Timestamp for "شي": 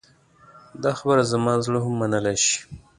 2.45-2.57